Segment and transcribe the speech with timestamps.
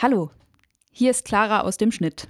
[0.00, 0.30] Hallo,
[0.92, 2.28] hier ist Clara aus dem Schnitt.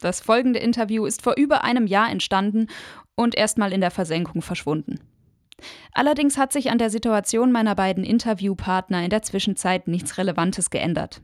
[0.00, 2.66] Das folgende Interview ist vor über einem Jahr entstanden
[3.14, 4.98] und erstmal in der Versenkung verschwunden.
[5.92, 11.22] Allerdings hat sich an der Situation meiner beiden Interviewpartner in der Zwischenzeit nichts Relevantes geändert.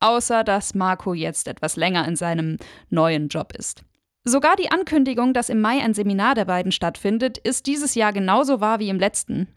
[0.00, 2.58] Außer dass Marco jetzt etwas länger in seinem
[2.90, 3.84] neuen Job ist.
[4.24, 8.60] Sogar die Ankündigung, dass im Mai ein Seminar der beiden stattfindet, ist dieses Jahr genauso
[8.60, 9.48] wahr wie im letzten.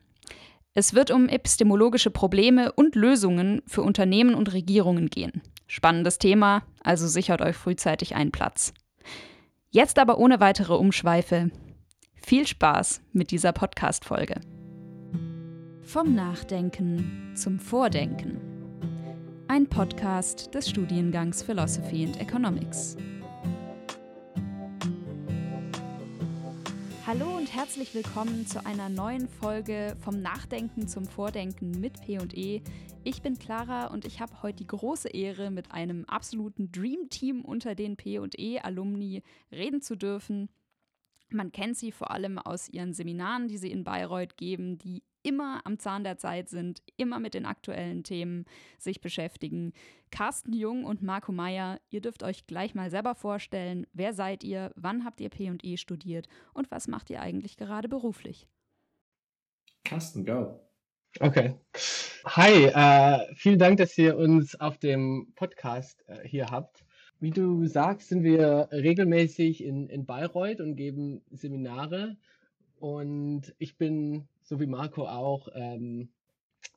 [0.73, 5.42] Es wird um epistemologische Probleme und Lösungen für Unternehmen und Regierungen gehen.
[5.68, 8.73] Spannendes Thema, also sichert euch frühzeitig einen Platz.
[9.69, 11.51] Jetzt aber ohne weitere Umschweife.
[12.15, 14.42] Viel Spaß mit dieser Podcast-Folge.
[15.82, 18.39] Vom Nachdenken zum Vordenken.
[19.47, 22.97] Ein Podcast des Studiengangs Philosophy and Economics.
[27.07, 32.64] Hallo und herzlich willkommen zu einer neuen Folge vom Nachdenken zum Vordenken mit P&E.
[33.03, 37.45] Ich bin Clara und ich habe heute die große Ehre, mit einem absoluten Dream Team
[37.45, 40.50] unter den P&E-Alumni reden zu dürfen.
[41.30, 45.62] Man kennt sie vor allem aus ihren Seminaren, die sie in Bayreuth geben, die immer
[45.66, 48.45] am Zahn der Zeit sind, immer mit den aktuellen Themen
[48.78, 49.73] sich beschäftigen.
[50.12, 54.72] Carsten Jung und Marco Meyer, ihr dürft euch gleich mal selber vorstellen, wer seid ihr,
[54.76, 58.48] wann habt ihr P&E studiert und was macht ihr eigentlich gerade beruflich?
[59.84, 60.59] Carsten, go.
[61.20, 61.56] Okay.
[62.26, 66.86] Hi, äh, vielen Dank, dass ihr uns auf dem Podcast äh, hier habt.
[67.20, 72.18] Wie du sagst, sind wir regelmäßig in, in Bayreuth und geben Seminare.
[72.86, 76.09] Und ich bin, so wie Marco auch, ähm,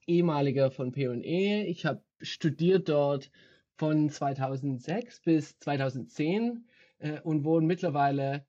[0.06, 1.64] ehemaliger von P&E.
[1.64, 3.30] Ich habe studiert dort
[3.74, 6.64] von 2006 bis 2010
[7.00, 8.46] äh, und wohne mittlerweile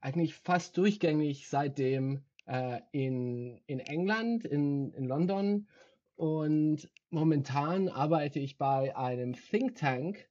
[0.00, 5.68] eigentlich fast durchgängig seitdem äh, in, in England, in, in London.
[6.16, 10.26] Und momentan arbeite ich bei einem Think Tank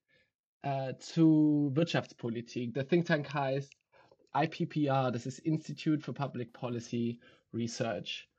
[0.64, 2.74] äh, zu Wirtschaftspolitik.
[2.74, 3.78] Der Think Tank heißt
[4.36, 7.20] IPPR, das ist Institute for Public Policy
[7.54, 8.30] Research.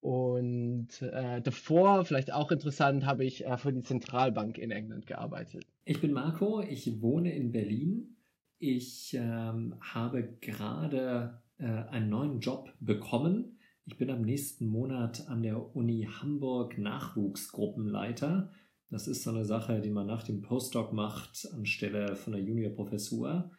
[0.00, 5.66] Und äh, davor, vielleicht auch interessant, habe ich äh, für die Zentralbank in England gearbeitet.
[5.86, 8.16] Ich bin Marco, ich wohne in Berlin.
[8.58, 13.58] Ich ähm, habe gerade äh, einen neuen Job bekommen.
[13.86, 18.52] Ich bin am nächsten Monat an der Uni Hamburg Nachwuchsgruppenleiter.
[18.90, 23.50] Das ist so eine Sache, die man nach dem Postdoc macht anstelle von der Juniorprofessur.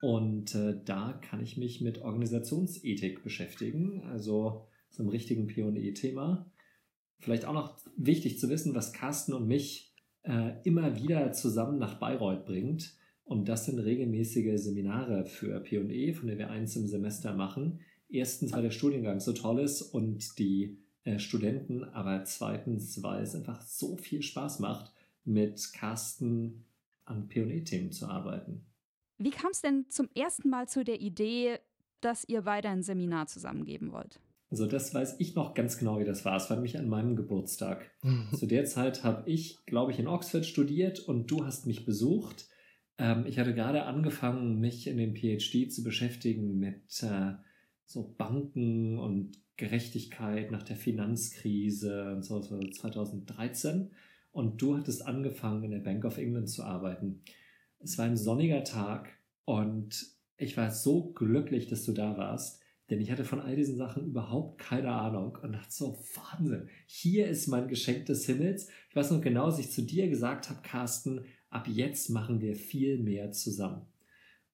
[0.00, 6.50] Und äh, da kann ich mich mit Organisationsethik beschäftigen, also so einem richtigen PE-Thema.
[7.18, 11.98] Vielleicht auch noch wichtig zu wissen, was Carsten und mich äh, immer wieder zusammen nach
[11.98, 12.94] Bayreuth bringt.
[13.24, 17.80] Und das sind regelmäßige Seminare für PE, von denen wir eins im Semester machen.
[18.08, 23.34] Erstens, weil der Studiengang so toll ist und die äh, Studenten, aber zweitens, weil es
[23.34, 24.92] einfach so viel Spaß macht,
[25.24, 26.66] mit Carsten
[27.04, 28.65] an PE-Themen zu arbeiten.
[29.18, 31.58] Wie kam es denn zum ersten Mal zu der Idee,
[32.00, 34.20] dass ihr weiter ein Seminar zusammengeben wollt?
[34.50, 36.36] Also das weiß ich noch ganz genau, wie das war.
[36.36, 37.90] Es war nämlich an meinem Geburtstag.
[38.36, 42.46] Zu der Zeit habe ich, glaube ich, in Oxford studiert und du hast mich besucht.
[42.98, 47.32] Ähm, ich hatte gerade angefangen, mich in dem PhD zu beschäftigen mit äh,
[47.86, 53.90] so Banken und Gerechtigkeit nach der Finanzkrise und so, so 2013.
[54.30, 57.22] Und du hattest angefangen, in der Bank of England zu arbeiten.
[57.78, 59.10] Es war ein sonniger Tag
[59.44, 60.06] und
[60.36, 62.60] ich war so glücklich, dass du da warst,
[62.90, 67.28] denn ich hatte von all diesen Sachen überhaupt keine Ahnung und dachte so, Wahnsinn, hier
[67.28, 68.68] ist mein Geschenk des Himmels.
[68.90, 72.54] Ich weiß noch genau, dass ich zu dir gesagt habe, Carsten, ab jetzt machen wir
[72.54, 73.86] viel mehr zusammen.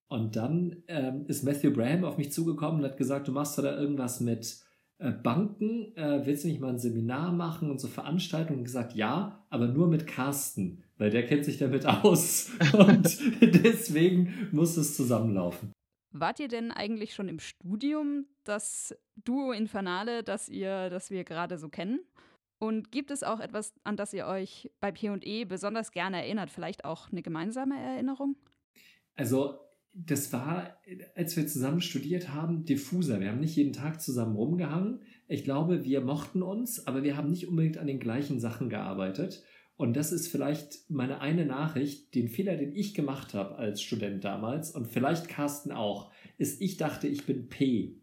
[0.09, 3.78] Und dann ähm, ist Matthew Braham auf mich zugekommen und hat gesagt, du machst da
[3.78, 4.60] irgendwas mit
[4.99, 8.60] äh, Banken, äh, willst du nicht mal ein Seminar machen und so Veranstaltungen?
[8.60, 14.49] Und gesagt, ja, aber nur mit Carsten, weil der kennt sich damit aus und deswegen
[14.53, 15.73] muss es zusammenlaufen.
[16.15, 21.59] Wart ihr denn eigentlich schon im Studium das Duo Infernale, das ihr, das wir gerade
[21.59, 22.01] so kennen?
[22.61, 26.51] Und gibt es auch etwas, an das ihr euch bei P&E besonders gerne erinnert?
[26.51, 28.37] Vielleicht auch eine gemeinsame Erinnerung?
[29.16, 29.59] Also
[29.93, 30.77] das war,
[31.16, 33.19] als wir zusammen studiert haben, diffuser.
[33.19, 35.01] Wir haben nicht jeden Tag zusammen rumgehangen.
[35.27, 39.43] Ich glaube, wir mochten uns, aber wir haben nicht unbedingt an den gleichen Sachen gearbeitet.
[39.83, 44.23] Und das ist vielleicht meine eine Nachricht, den Fehler, den ich gemacht habe als Student
[44.23, 47.97] damals und vielleicht Carsten auch, ist, ich dachte, ich bin P.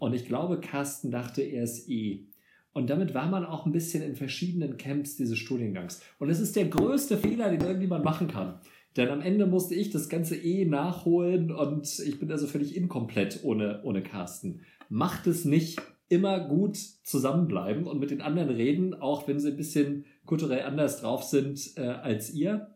[0.00, 2.26] Und ich glaube, Carsten dachte, er ist E.
[2.72, 6.02] Und damit war man auch ein bisschen in verschiedenen Camps dieses Studiengangs.
[6.18, 8.58] Und es ist der größte Fehler, den irgendjemand machen kann.
[8.96, 13.44] Denn am Ende musste ich das Ganze eh nachholen und ich bin also völlig inkomplett
[13.44, 14.62] ohne, ohne Carsten.
[14.88, 19.56] Macht es nicht immer gut zusammenbleiben und mit den anderen reden, auch wenn sie ein
[19.56, 22.74] bisschen kulturell anders drauf sind äh, als ihr.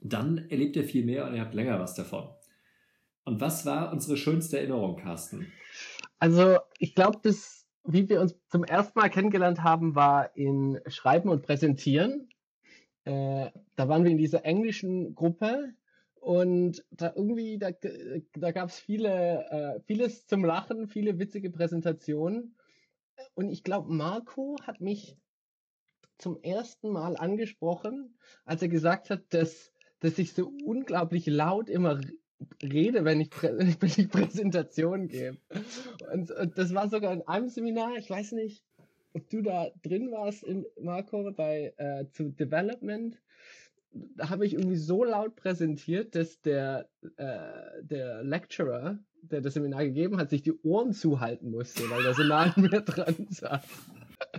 [0.00, 2.28] dann erlebt ihr viel mehr und ihr habt länger was davon.
[3.24, 5.50] Und was war unsere schönste Erinnerung, Carsten?
[6.18, 11.30] Also, ich glaube, das, wie wir uns zum ersten Mal kennengelernt haben, war in Schreiben
[11.30, 12.28] und Präsentieren.
[13.04, 15.74] Äh, da waren wir in dieser englischen Gruppe
[16.24, 17.70] und da irgendwie, da,
[18.32, 22.56] da gab es viele, äh, vieles zum Lachen, viele witzige Präsentationen.
[23.34, 25.18] Und ich glaube, Marco hat mich
[26.16, 28.16] zum ersten Mal angesprochen,
[28.46, 32.00] als er gesagt hat, dass, dass ich so unglaublich laut immer
[32.62, 35.36] rede, wenn ich, wenn ich Präsentationen gebe.
[36.10, 38.64] Und, und, das war sogar in einem Seminar, ich weiß nicht,
[39.12, 43.20] ob du da drin warst, in, Marco, bei äh, zu Development.
[44.16, 49.84] Da habe ich irgendwie so laut präsentiert, dass der, äh, der Lecturer, der das Seminar
[49.84, 53.64] gegeben hat, sich die Ohren zuhalten musste, weil der so nah an mir dran saß.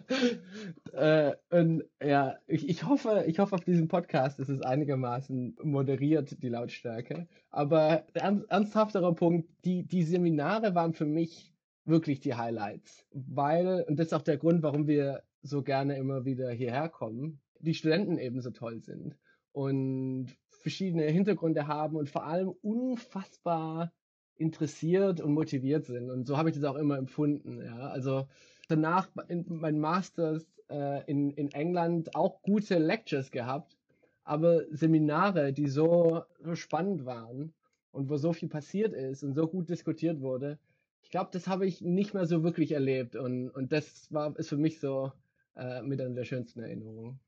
[0.94, 6.42] äh, und ja, ich, ich, hoffe, ich hoffe auf diesem Podcast, ist es einigermaßen moderiert,
[6.42, 7.28] die Lautstärke.
[7.50, 11.54] Aber ernst, ernsthaftere Punkt, die, die Seminare waren für mich
[11.86, 13.06] wirklich die Highlights.
[13.14, 17.40] Weil, und das ist auch der Grund, warum wir so gerne immer wieder hierher kommen,
[17.60, 19.16] die Studenten eben so toll sind
[19.56, 23.94] und verschiedene Hintergründe haben und vor allem unfassbar
[24.36, 26.10] interessiert und motiviert sind.
[26.10, 27.62] Und so habe ich das auch immer empfunden.
[27.64, 28.28] Ja, also
[28.68, 33.78] danach in meinen Masters äh, in, in England auch gute Lectures gehabt,
[34.26, 37.54] aber Seminare, die so, so spannend waren
[37.92, 40.60] und wo so viel passiert ist und so gut diskutiert wurde,
[41.02, 44.50] ich glaube, das habe ich nicht mehr so wirklich erlebt und, und das war, ist
[44.50, 45.14] für mich so
[45.56, 47.22] äh, mit einer der schönsten Erinnerungen.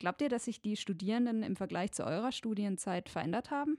[0.00, 3.76] Glaubt ihr, dass sich die Studierenden im Vergleich zu eurer Studienzeit verändert haben?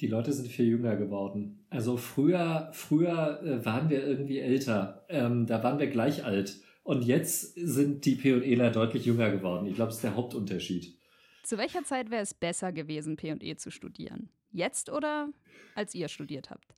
[0.00, 1.64] Die Leute sind viel jünger geworden.
[1.70, 5.06] Also früher, früher äh, waren wir irgendwie älter.
[5.08, 6.60] Ähm, da waren wir gleich alt.
[6.82, 9.66] Und jetzt sind die P&Eler deutlich jünger geworden.
[9.66, 10.98] Ich glaube, das ist der Hauptunterschied.
[11.42, 14.28] Zu welcher Zeit wäre es besser gewesen, P&E zu studieren?
[14.50, 15.30] Jetzt oder
[15.74, 16.74] als ihr studiert habt?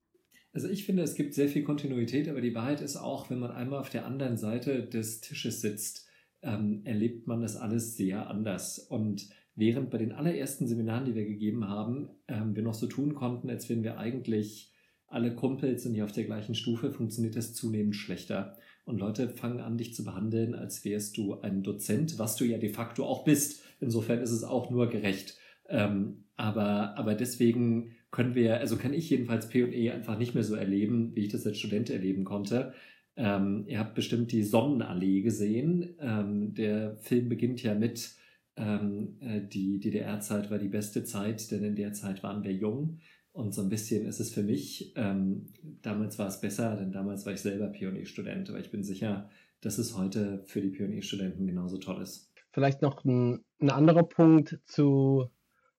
[0.53, 3.51] Also ich finde, es gibt sehr viel Kontinuität, aber die Wahrheit ist auch, wenn man
[3.51, 6.06] einmal auf der anderen Seite des Tisches sitzt,
[6.43, 8.79] ähm, erlebt man das alles sehr anders.
[8.79, 13.15] Und während bei den allerersten Seminaren, die wir gegeben haben, ähm, wir noch so tun
[13.15, 14.73] konnten, als wären wir eigentlich
[15.09, 18.57] alle Kumpels sind hier auf der gleichen Stufe, funktioniert das zunehmend schlechter.
[18.85, 22.59] Und Leute fangen an, dich zu behandeln, als wärst du ein Dozent, was du ja
[22.59, 23.65] de facto auch bist.
[23.81, 25.39] Insofern ist es auch nur gerecht.
[25.69, 30.55] Ähm, aber, aber deswegen können wir, also kann ich jedenfalls P&E einfach nicht mehr so
[30.55, 32.75] erleben, wie ich das als Student erleben konnte.
[33.17, 35.97] Ähm, ihr habt bestimmt die Sonnenallee gesehen.
[36.01, 38.15] Ähm, der Film beginnt ja mit
[38.57, 43.01] ähm, äh, die DDR-Zeit war die beste Zeit, denn in der Zeit waren wir jung.
[43.33, 45.53] Und so ein bisschen ist es für mich, ähm,
[45.83, 49.29] damals war es besser, denn damals war ich selber Pionierstudent, aber ich bin sicher,
[49.61, 52.33] dass es heute für die Pionierstudenten genauso toll ist.
[52.53, 55.29] Vielleicht noch ein, ein anderer Punkt zu,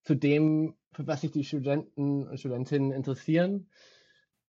[0.03, 3.69] zu dem, für was sich die Studenten und Studentinnen interessieren,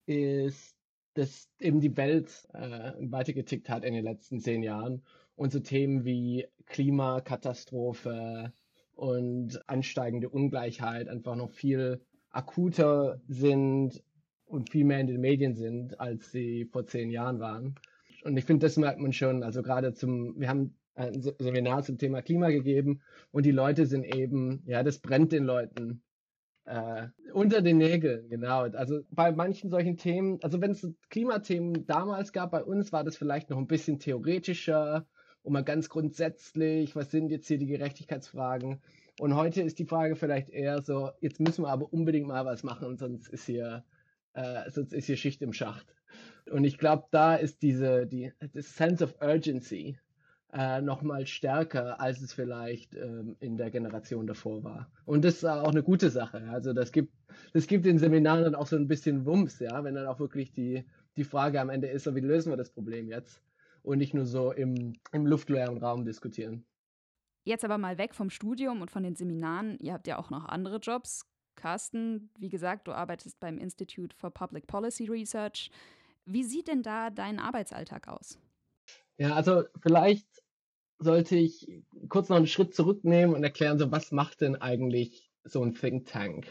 [0.04, 0.77] ist,
[1.18, 5.02] dass eben die Welt äh, weitergetickt hat in den letzten zehn Jahren
[5.34, 8.52] und so Themen wie Klimakatastrophe
[8.94, 12.00] und ansteigende Ungleichheit einfach noch viel
[12.30, 14.00] akuter sind
[14.46, 17.74] und viel mehr in den Medien sind, als sie vor zehn Jahren waren.
[18.22, 19.42] Und ich finde, das merkt man schon.
[19.42, 23.00] Also gerade zum, wir haben ein Seminar zum Thema Klima gegeben
[23.32, 26.02] und die Leute sind eben, ja, das brennt den Leuten
[26.68, 28.60] äh, unter den Nägeln, genau.
[28.60, 33.16] Also bei manchen solchen Themen, also wenn es Klimathemen damals gab, bei uns war das
[33.16, 35.06] vielleicht noch ein bisschen theoretischer
[35.42, 38.82] und mal ganz grundsätzlich, was sind jetzt hier die Gerechtigkeitsfragen?
[39.18, 42.62] Und heute ist die Frage vielleicht eher so, jetzt müssen wir aber unbedingt mal was
[42.62, 43.84] machen, sonst ist hier,
[44.34, 45.94] äh, sonst ist hier Schicht im Schacht.
[46.50, 49.98] Und ich glaube, da ist diese, die, das Sense of Urgency
[50.52, 54.90] äh, noch mal stärker, als es vielleicht ähm, in der Generation davor war.
[55.04, 56.42] Und das ist auch eine gute Sache.
[56.50, 57.12] Also das gibt,
[57.52, 60.52] das gibt den Seminaren dann auch so ein bisschen Wumms, ja, wenn dann auch wirklich
[60.52, 60.84] die,
[61.16, 63.42] die Frage am Ende ist, so wie lösen wir das Problem jetzt?
[63.82, 66.64] und nicht nur so im, im luftleeren Raum diskutieren.
[67.44, 69.78] Jetzt aber mal weg vom Studium und von den Seminaren.
[69.78, 71.24] Ihr habt ja auch noch andere Jobs.
[71.54, 75.70] Carsten, wie gesagt, du arbeitest beim Institute for Public Policy Research.
[76.26, 78.38] Wie sieht denn da dein Arbeitsalltag aus?
[79.18, 80.26] Ja, also vielleicht
[80.98, 85.62] sollte ich kurz noch einen Schritt zurücknehmen und erklären, so was macht denn eigentlich so
[85.62, 86.46] ein Think Tank?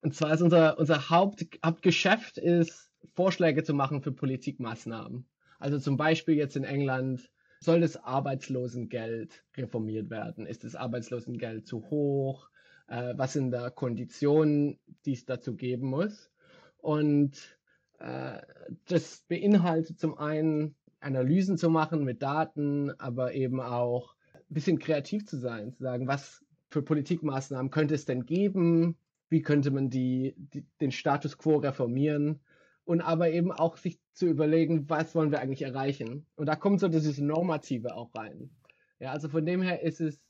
[0.00, 5.26] Und zwar ist unser, unser Haupt, Hauptgeschäft ist, Vorschläge zu machen für Politikmaßnahmen.
[5.58, 10.46] Also zum Beispiel jetzt in England soll das Arbeitslosengeld reformiert werden?
[10.46, 12.48] Ist das Arbeitslosengeld zu hoch?
[12.88, 16.30] Äh, was sind da Konditionen, die es dazu geben muss?
[16.78, 17.58] Und
[17.98, 18.40] äh,
[18.86, 25.26] das beinhaltet zum einen Analysen zu machen mit Daten, aber eben auch ein bisschen kreativ
[25.26, 28.96] zu sein, zu sagen, was für Politikmaßnahmen könnte es denn geben?
[29.28, 32.40] Wie könnte man die, die, den Status quo reformieren?
[32.84, 36.26] Und aber eben auch sich zu überlegen, was wollen wir eigentlich erreichen?
[36.34, 38.50] Und da kommt so dieses Normative auch rein.
[38.98, 40.20] Ja, also von dem her ist es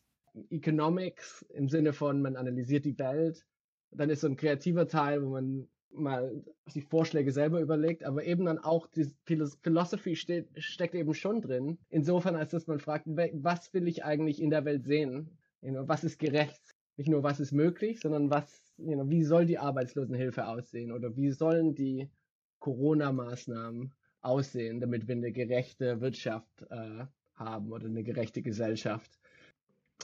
[0.50, 3.44] Economics im Sinne von, man analysiert die Welt.
[3.90, 6.42] Dann ist so ein kreativer Teil, wo man mal
[6.74, 11.78] die Vorschläge selber überlegt, aber eben dann auch die Philosophie steht, steckt eben schon drin.
[11.90, 15.30] Insofern, als dass man fragt, was will ich eigentlich in der Welt sehen?
[15.60, 16.60] Was ist gerecht?
[16.96, 21.74] Nicht nur, was ist möglich, sondern was, wie soll die Arbeitslosenhilfe aussehen oder wie sollen
[21.74, 22.10] die
[22.58, 29.10] Corona-Maßnahmen aussehen, damit wir eine gerechte Wirtschaft äh, haben oder eine gerechte Gesellschaft.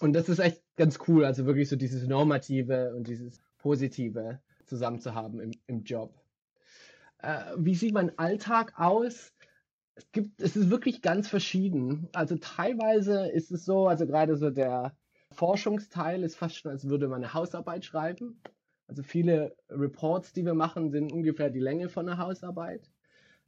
[0.00, 5.00] Und das ist echt ganz cool, also wirklich so dieses Normative und dieses Positive zusammen
[5.00, 6.14] zu haben im, im Job.
[7.18, 9.32] Äh, wie sieht mein Alltag aus?
[9.94, 12.08] Es gibt, es ist wirklich ganz verschieden.
[12.12, 14.96] Also teilweise ist es so, also gerade so der
[15.32, 18.40] Forschungsteil ist fast schon, als würde man eine Hausarbeit schreiben.
[18.86, 22.90] Also viele Reports, die wir machen, sind ungefähr die Länge von einer Hausarbeit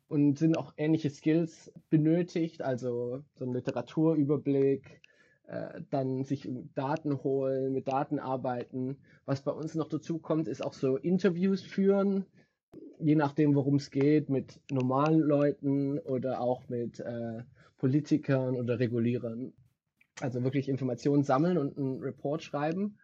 [0.08, 5.00] und sind auch ähnliche Skills benötigt, also so ein Literaturüberblick,
[5.50, 8.99] äh, dann sich Daten holen, mit Daten arbeiten.
[9.25, 12.25] Was bei uns noch dazu kommt, ist auch so Interviews führen,
[13.00, 17.42] je nachdem, worum es geht, mit normalen Leuten oder auch mit äh,
[17.78, 19.52] Politikern oder Regulierern.
[20.21, 22.99] Also wirklich Informationen sammeln und einen Report schreiben.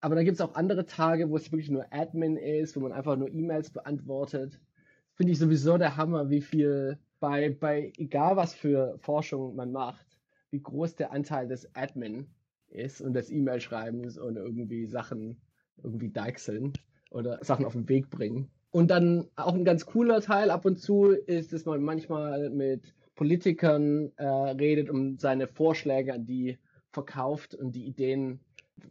[0.00, 2.92] Aber dann gibt es auch andere Tage, wo es wirklich nur Admin ist, wo man
[2.92, 4.60] einfach nur E-Mails beantwortet.
[5.14, 10.05] Finde ich sowieso der Hammer, wie viel bei, bei egal was für Forschung man macht,
[10.56, 12.28] wie groß der Anteil des Admin
[12.68, 15.36] ist und des E-Mail-Schreibens und irgendwie Sachen
[15.82, 16.72] irgendwie deichseln
[17.10, 18.48] oder Sachen auf den Weg bringen.
[18.70, 22.94] Und dann auch ein ganz cooler Teil ab und zu ist, dass man manchmal mit
[23.16, 26.56] Politikern äh, redet und seine Vorschläge an die
[26.90, 28.40] verkauft und die Ideen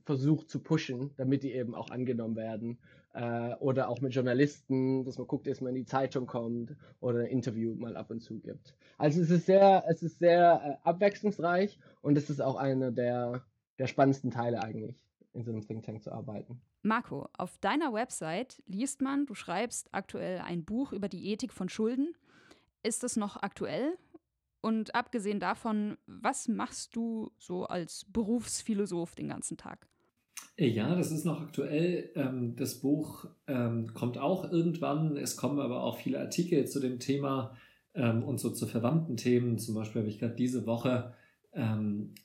[0.05, 2.77] versucht zu pushen, damit die eben auch angenommen werden.
[3.15, 7.19] Äh, oder auch mit Journalisten, dass man guckt, dass man in die Zeitung kommt oder
[7.19, 8.75] ein Interview mal ab und zu gibt.
[8.97, 13.45] Also es ist sehr, es ist sehr äh, abwechslungsreich und es ist auch einer der,
[13.79, 16.59] der spannendsten Teile eigentlich, in so einem Think Tank zu arbeiten.
[16.81, 21.69] Marco, auf deiner Website liest man, du schreibst aktuell ein Buch über die Ethik von
[21.69, 22.17] Schulden.
[22.83, 23.97] Ist das noch aktuell?
[24.59, 29.87] Und abgesehen davon, was machst du so als Berufsphilosoph den ganzen Tag?
[30.57, 32.11] Ja, das ist noch aktuell.
[32.15, 35.17] Ähm, das Buch ähm, kommt auch irgendwann.
[35.17, 37.55] Es kommen aber auch viele Artikel zu dem Thema
[37.93, 39.57] ähm, und so zu verwandten Themen.
[39.57, 41.13] Zum Beispiel habe ich gerade diese Woche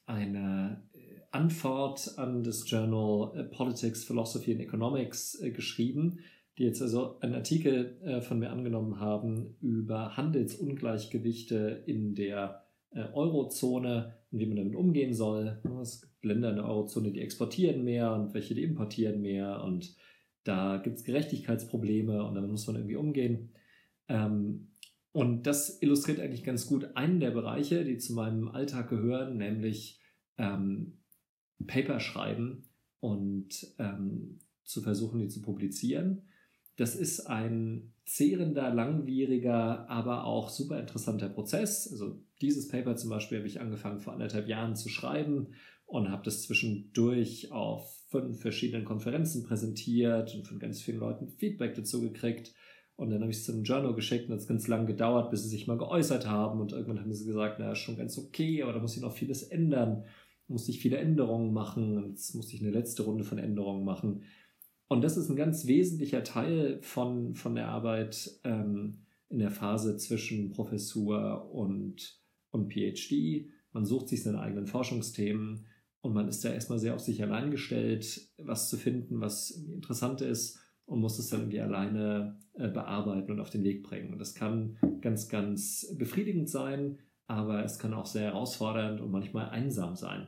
[0.07, 0.83] eine
[1.31, 6.19] Antwort an das Journal äh, Politics, Philosophy and Economics äh, geschrieben
[6.61, 13.05] die jetzt also einen Artikel äh, von mir angenommen haben über Handelsungleichgewichte in der äh,
[13.14, 15.62] Eurozone und wie man damit umgehen soll.
[15.81, 19.97] Es Länder in der Eurozone, die exportieren mehr und welche, die importieren mehr und
[20.45, 23.50] da gibt es Gerechtigkeitsprobleme und damit muss man irgendwie umgehen.
[24.09, 24.69] Ähm,
[25.12, 30.00] und das illustriert eigentlich ganz gut einen der Bereiche, die zu meinem Alltag gehören, nämlich
[30.39, 30.99] ähm,
[31.67, 32.69] Paper schreiben
[33.00, 36.23] und ähm, zu versuchen, die zu publizieren.
[36.77, 41.91] Das ist ein zehrender, langwieriger, aber auch super interessanter Prozess.
[41.91, 45.49] Also dieses Paper zum Beispiel habe ich angefangen vor anderthalb Jahren zu schreiben
[45.90, 51.75] und habe das zwischendurch auf fünf verschiedenen Konferenzen präsentiert und von ganz vielen Leuten Feedback
[51.75, 52.54] dazu gekriegt.
[52.94, 55.42] Und dann habe ich es zu einem Journal geschickt und es ganz lange gedauert, bis
[55.42, 56.61] sie sich mal geäußert haben.
[56.61, 59.12] Und irgendwann haben sie gesagt, na, ist schon ganz okay, aber da muss ich noch
[59.12, 60.04] vieles ändern.
[60.47, 61.97] Musste ich viele Änderungen machen.
[61.97, 64.23] Und jetzt musste ich eine letzte Runde von Änderungen machen.
[64.87, 69.97] Und das ist ein ganz wesentlicher Teil von, von der Arbeit ähm, in der Phase
[69.97, 72.20] zwischen Professur und,
[72.50, 73.49] und PhD.
[73.73, 75.66] Man sucht sich seine eigenen Forschungsthemen
[76.02, 80.21] und man ist da erstmal sehr auf sich allein gestellt, was zu finden, was interessant
[80.21, 84.12] ist und muss es dann irgendwie alleine äh, bearbeiten und auf den Weg bringen.
[84.12, 89.50] Und das kann ganz, ganz befriedigend sein, aber es kann auch sehr herausfordernd und manchmal
[89.50, 90.26] einsam sein.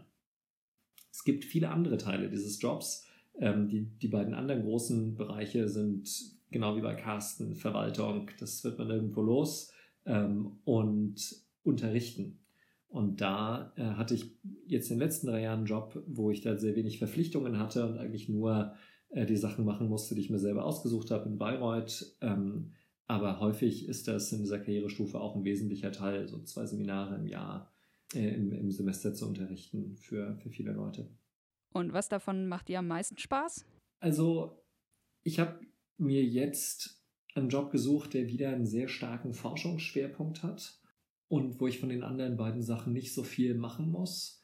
[1.11, 3.07] Es gibt viele andere Teile dieses Jobs,
[3.38, 6.09] ähm, die, die beiden anderen großen Bereiche sind
[6.50, 8.31] genau wie bei Carsten Verwaltung.
[8.38, 9.73] Das wird man irgendwo los
[10.05, 12.38] ähm, und unterrichten.
[12.93, 16.43] Und da äh, hatte ich jetzt in den letzten drei Jahren einen Job, wo ich
[16.43, 18.75] da sehr wenig Verpflichtungen hatte und eigentlich nur
[19.09, 22.15] äh, die Sachen machen musste, die ich mir selber ausgesucht habe in Bayreuth.
[22.21, 22.73] Ähm,
[23.07, 27.27] aber häufig ist das in dieser Karrierestufe auch ein wesentlicher Teil, so zwei Seminare im
[27.27, 27.73] Jahr
[28.13, 31.09] äh, im, im Semester zu unterrichten für, für viele Leute.
[31.73, 33.65] Und was davon macht dir am meisten Spaß?
[34.01, 34.63] Also,
[35.23, 35.61] ich habe
[35.97, 37.03] mir jetzt
[37.35, 40.82] einen Job gesucht, der wieder einen sehr starken Forschungsschwerpunkt hat
[41.33, 44.43] und wo ich von den anderen beiden Sachen nicht so viel machen muss.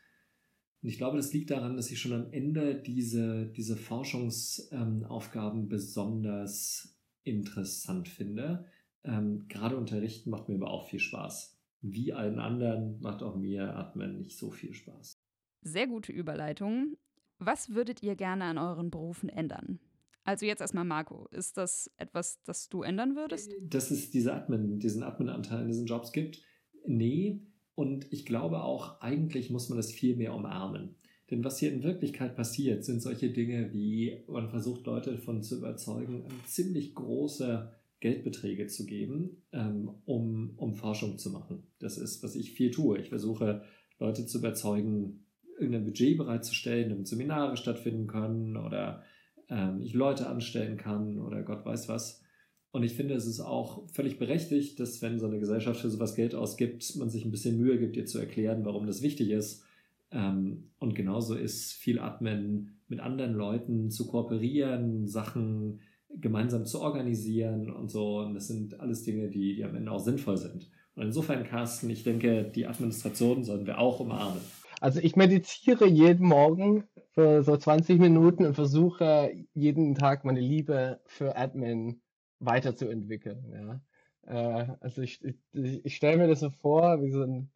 [0.81, 5.69] Und ich glaube, das liegt daran, dass ich schon am Ende diese, diese Forschungsaufgaben ähm,
[5.69, 8.65] besonders interessant finde.
[9.05, 11.61] Ähm, gerade unterrichten macht mir aber auch viel Spaß.
[11.83, 15.13] Wie allen anderen macht auch mir Atmen nicht so viel Spaß.
[15.61, 16.97] Sehr gute Überleitung.
[17.39, 19.79] Was würdet ihr gerne an euren Berufen ändern?
[20.25, 23.53] Also jetzt erstmal Marco, ist das etwas, das du ändern würdest?
[23.61, 26.48] Dass es diese Admin, diesen Admin-Anteil in diesen Jobs gibt?
[26.87, 27.41] Nee.
[27.75, 30.97] Und ich glaube auch, eigentlich muss man das viel mehr umarmen.
[31.31, 35.59] Denn was hier in Wirklichkeit passiert, sind solche Dinge wie, man versucht Leute davon zu
[35.59, 37.71] überzeugen, ziemlich große
[38.01, 41.65] Geldbeträge zu geben, ähm, um, um Forschung zu machen.
[41.81, 42.99] Das ist, was ich viel tue.
[42.99, 43.63] Ich versuche
[43.99, 45.25] Leute zu überzeugen,
[45.59, 49.03] irgendein Budget bereitzustellen, damit Seminare stattfinden können oder
[49.49, 52.23] ähm, ich Leute anstellen kann oder Gott weiß was.
[52.71, 56.15] Und ich finde, es ist auch völlig berechtigt, dass wenn so eine Gesellschaft für sowas
[56.15, 59.65] Geld ausgibt, man sich ein bisschen Mühe gibt, ihr zu erklären, warum das wichtig ist.
[60.11, 65.81] Ähm, und genauso ist viel Admin mit anderen Leuten zu kooperieren, Sachen
[66.15, 68.19] gemeinsam zu organisieren und so.
[68.19, 70.71] Und das sind alles Dinge, die, die am Ende auch sinnvoll sind.
[70.95, 74.41] Und insofern, Carsten, ich denke, die Administration sollen wir auch umarmen.
[74.81, 81.01] Also ich meditiere jeden Morgen für so 20 Minuten und versuche jeden Tag meine Liebe
[81.07, 82.01] für Admin
[82.41, 83.81] weiterzuentwickeln.
[84.27, 84.61] Ja.
[84.63, 87.51] Äh, also ich, ich, ich stelle mir das so vor, wie so ein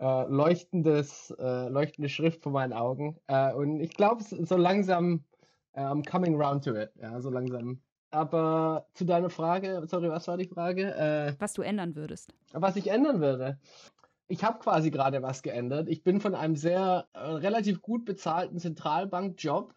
[0.00, 3.18] äh, leuchtendes, äh, leuchtende Schrift vor meinen Augen.
[3.26, 5.24] Äh, und ich glaube, so langsam
[5.76, 7.80] I'm coming round to it, ja, so langsam.
[8.10, 10.94] Aber zu deiner Frage, sorry, was war die Frage?
[10.94, 12.32] Äh, was du ändern würdest.
[12.52, 13.58] Was ich ändern würde.
[14.28, 15.88] Ich habe quasi gerade was geändert.
[15.88, 19.74] Ich bin von einem sehr äh, relativ gut bezahlten Zentralbankjob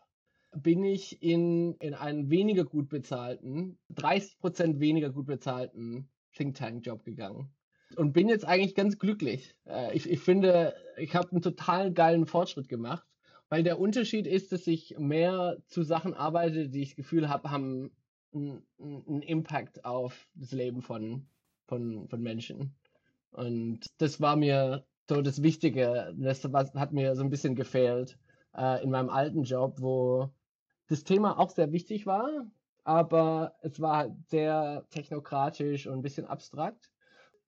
[0.63, 6.85] bin ich in, in einen weniger gut bezahlten, 30 Prozent weniger gut bezahlten Think Tank
[6.85, 7.49] Job gegangen.
[7.95, 9.55] Und bin jetzt eigentlich ganz glücklich.
[9.65, 13.07] Äh, ich, ich finde, ich habe einen total geilen Fortschritt gemacht.
[13.49, 17.49] Weil der Unterschied ist, dass ich mehr zu Sachen arbeite, die ich das Gefühl habe,
[17.49, 17.91] haben
[18.33, 21.27] einen Impact auf das Leben von,
[21.65, 22.75] von, von Menschen.
[23.31, 26.13] Und das war mir so das Wichtige.
[26.17, 28.17] Das hat mir so ein bisschen gefehlt
[28.55, 30.29] äh, in meinem alten Job, wo
[30.87, 32.47] das Thema auch sehr wichtig war,
[32.83, 36.91] aber es war halt sehr technokratisch und ein bisschen abstrakt.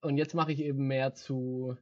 [0.02, 1.76] Und jetzt mache ich eben mehr zu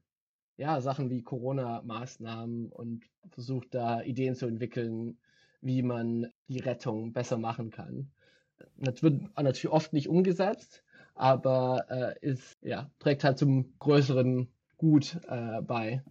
[0.57, 5.19] ja, Sachen wie Corona-Maßnahmen und versucht da Ideen zu entwickeln,
[5.61, 8.11] wie man die Rettung besser machen kann.
[8.77, 10.83] Das wird natürlich oft nicht umgesetzt,
[11.15, 16.03] aber äh, ist, ja, trägt halt zum größeren Gut äh, bei.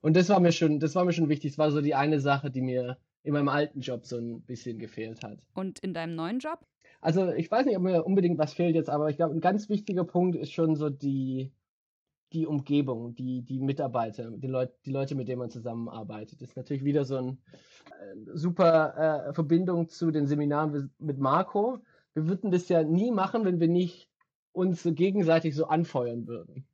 [0.00, 1.52] Und das war mir schon, das war mir schon wichtig.
[1.52, 4.78] Das war so die eine Sache, die mir in meinem alten Job so ein bisschen
[4.78, 5.38] gefehlt hat.
[5.54, 6.60] Und in deinem neuen Job?
[7.00, 9.68] Also ich weiß nicht, ob mir unbedingt was fehlt jetzt, aber ich glaube, ein ganz
[9.68, 11.52] wichtiger Punkt ist schon so die,
[12.32, 16.42] die Umgebung, die, die Mitarbeiter, die, Leut, die Leute, mit denen man zusammenarbeitet.
[16.42, 21.78] Das ist natürlich wieder so eine äh, super äh, Verbindung zu den Seminaren mit Marco.
[22.14, 24.10] Wir würden das ja nie machen, wenn wir nicht
[24.52, 26.66] uns so gegenseitig so anfeuern würden.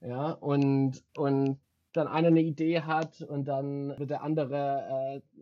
[0.00, 1.58] Ja, und, und
[1.92, 5.40] dann einer eine Idee hat und dann wird der andere äh,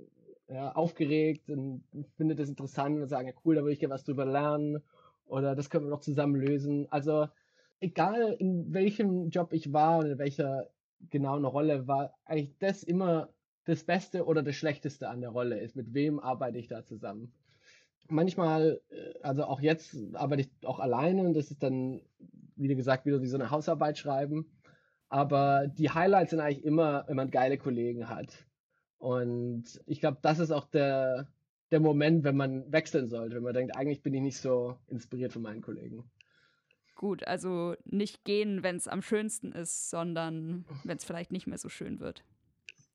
[0.48, 1.84] ja, aufgeregt und
[2.16, 4.82] findet das interessant und sagt, ja cool, da würde ich gerne was drüber lernen
[5.26, 6.86] oder das können wir doch zusammen lösen.
[6.90, 7.28] Also
[7.80, 10.68] egal in welchem Job ich war und in welcher
[11.10, 13.28] genauen Rolle, war eigentlich das immer
[13.64, 15.76] das Beste oder das Schlechteste an der Rolle ist.
[15.76, 17.32] Mit wem arbeite ich da zusammen?
[18.08, 22.00] Manchmal, äh, also auch jetzt arbeite ich auch alleine und das ist dann,
[22.54, 24.46] wie gesagt, wieder wie so eine Hausarbeit schreiben.
[25.08, 28.45] Aber die Highlights sind eigentlich immer, wenn man geile Kollegen hat.
[28.98, 31.28] Und ich glaube, das ist auch der,
[31.70, 35.32] der Moment, wenn man wechseln sollte, wenn man denkt, eigentlich bin ich nicht so inspiriert
[35.32, 36.10] von meinen Kollegen.
[36.94, 41.58] Gut, also nicht gehen, wenn es am schönsten ist, sondern wenn es vielleicht nicht mehr
[41.58, 42.24] so schön wird.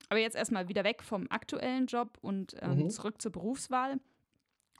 [0.09, 2.89] Aber jetzt erstmal wieder weg vom aktuellen Job und ähm, mhm.
[2.89, 3.99] zurück zur Berufswahl.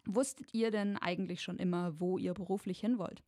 [0.05, 3.21] Wusstet ihr denn eigentlich schon immer, wo ihr beruflich hin wollt?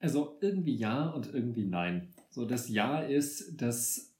[0.00, 2.12] Also irgendwie ja und irgendwie nein.
[2.30, 4.11] So das Ja ist, dass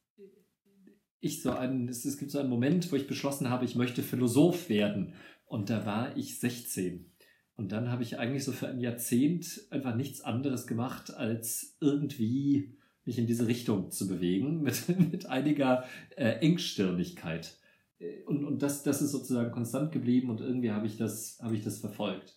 [1.23, 4.03] ich so einen, es, es gibt so einen Moment, wo ich beschlossen habe, ich möchte
[4.03, 5.15] Philosoph werden.
[5.47, 7.11] Und da war ich 16.
[7.57, 12.77] Und dann habe ich eigentlich so für ein Jahrzehnt einfach nichts anderes gemacht, als irgendwie
[13.05, 15.85] mich in diese Richtung zu bewegen, mit, mit einiger
[16.17, 17.57] äh, Engstirnigkeit.
[18.01, 21.55] Äh, und, und das, das ist sozusagen konstant geblieben und irgendwie habe ich, das, habe
[21.55, 22.37] ich das verfolgt.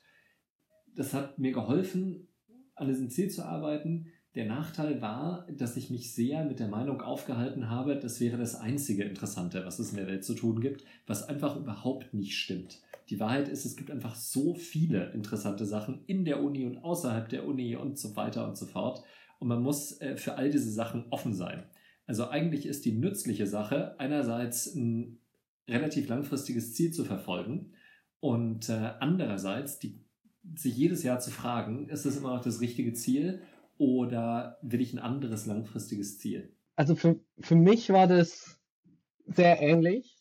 [0.93, 2.27] Das hat mir geholfen,
[2.75, 4.11] an diesem Ziel zu arbeiten.
[4.35, 8.55] Der Nachteil war, dass ich mich sehr mit der Meinung aufgehalten habe, das wäre das
[8.55, 12.81] einzige Interessante, was es in der Welt zu tun gibt, was einfach überhaupt nicht stimmt.
[13.09, 17.29] Die Wahrheit ist, es gibt einfach so viele interessante Sachen in der Uni und außerhalb
[17.29, 19.03] der Uni und so weiter und so fort.
[19.39, 21.63] Und man muss äh, für all diese Sachen offen sein.
[22.05, 25.19] Also eigentlich ist die nützliche Sache einerseits ein
[25.69, 27.71] relativ langfristiges Ziel zu verfolgen
[28.19, 30.03] und äh, andererseits die,
[30.55, 33.41] sich jedes Jahr zu fragen, ist das immer noch das richtige Ziel
[33.77, 36.55] oder will ich ein anderes langfristiges Ziel?
[36.75, 38.59] Also für, für mich war das
[39.25, 40.17] sehr ähnlich.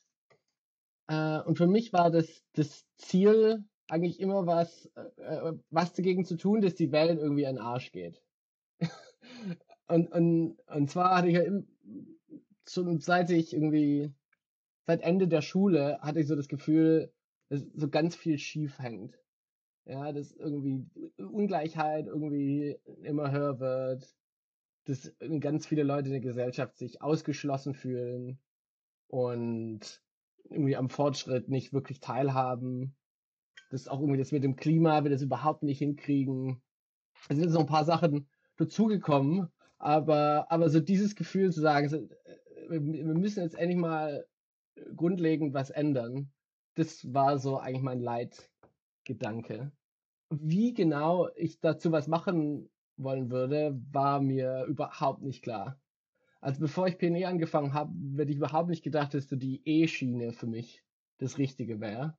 [1.09, 4.87] Äh, und für mich war das, das Ziel eigentlich immer was,
[5.17, 8.23] äh, was dagegen zu tun, dass die Welt irgendwie an den Arsch geht.
[9.89, 11.67] und, und, und zwar hatte ich ja im,
[12.67, 14.13] schon seit ich irgendwie,
[14.87, 17.13] seit Ende der Schule hatte ich so das Gefühl,
[17.51, 19.19] dass so ganz viel schief hängt.
[19.87, 20.87] Ja, dass irgendwie
[21.19, 24.17] Ungleichheit irgendwie immer höher wird,
[24.87, 28.39] dass ganz viele Leute in der Gesellschaft sich ausgeschlossen fühlen
[29.09, 30.03] und
[30.51, 32.97] irgendwie am Fortschritt nicht wirklich teilhaben.
[33.71, 36.63] Das auch irgendwie das mit dem Klima, wir das überhaupt nicht hinkriegen.
[37.29, 42.71] Es sind so ein paar Sachen dazugekommen, aber, aber so dieses Gefühl zu sagen, äh,
[42.71, 42.81] wir
[43.15, 44.27] müssen jetzt endlich mal
[44.97, 46.33] grundlegend was ändern,
[46.75, 48.01] das war so eigentlich mein
[49.05, 49.71] Leitgedanke.
[50.31, 55.79] Wie genau ich dazu was machen wollen würde, war mir überhaupt nicht klar.
[56.41, 60.33] Also bevor ich PNE angefangen habe, hätte ich überhaupt nicht gedacht, dass so die E-Schiene
[60.33, 60.83] für mich
[61.19, 62.17] das Richtige wäre.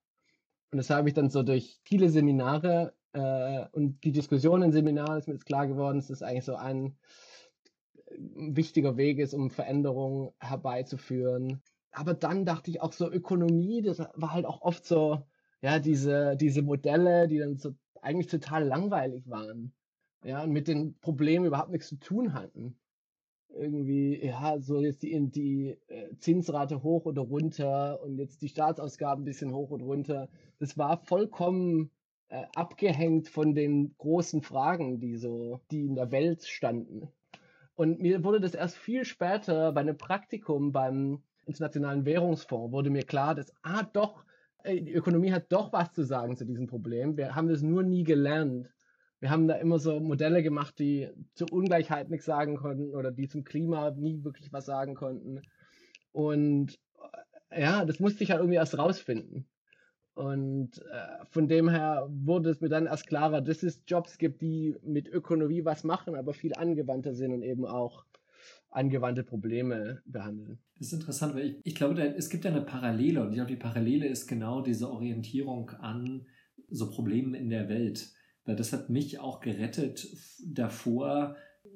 [0.71, 5.17] Und das habe ich dann so durch viele Seminare äh, und die Diskussion in Seminaren
[5.17, 6.98] ist mir jetzt klar geworden, dass das eigentlich so ein
[8.08, 11.62] äh, wichtiger Weg ist, um Veränderungen herbeizuführen.
[11.91, 15.24] Aber dann dachte ich auch so Ökonomie, das war halt auch oft so,
[15.65, 19.73] ja, diese, diese Modelle, die dann so eigentlich total langweilig waren.
[20.23, 22.78] Ja, und mit den Problemen überhaupt nichts zu tun hatten.
[23.49, 29.23] Irgendwie, ja, so jetzt die, die äh, Zinsrate hoch oder runter und jetzt die Staatsausgaben
[29.23, 30.30] ein bisschen hoch und runter.
[30.60, 31.89] Das war vollkommen
[32.30, 37.08] äh, abgehängt von den großen Fragen, die so, die in der Welt standen.
[37.73, 43.04] Und mir wurde das erst viel später bei einem Praktikum beim Internationalen Währungsfonds wurde mir
[43.04, 44.25] klar, dass, ah doch,
[44.67, 47.17] die Ökonomie hat doch was zu sagen zu diesem Problem.
[47.17, 48.69] Wir haben das nur nie gelernt.
[49.19, 53.28] Wir haben da immer so Modelle gemacht, die zur Ungleichheit nichts sagen konnten oder die
[53.28, 55.41] zum Klima nie wirklich was sagen konnten.
[56.12, 56.80] Und
[57.49, 59.47] äh, ja, das musste ich halt irgendwie erst rausfinden.
[60.15, 64.41] Und äh, von dem her wurde es mir dann erst klarer, dass es Jobs gibt,
[64.41, 68.06] die mit Ökonomie was machen, aber viel angewandter sind und eben auch
[68.75, 70.59] angewandte Probleme behandeln.
[70.77, 73.35] Das ist interessant, weil ich, ich glaube, da, es gibt ja eine Parallele und ich
[73.35, 76.25] glaube, die Parallele ist genau diese Orientierung an
[76.69, 78.11] so Problemen in der Welt.
[78.45, 80.07] Weil das hat mich auch gerettet
[80.45, 81.35] davor,